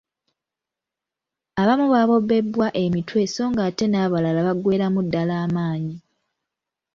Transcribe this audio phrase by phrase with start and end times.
[1.61, 5.95] Abamu babobbebwa emitwe so ng'ate n'abalala baggweeramu ddala amaanyi.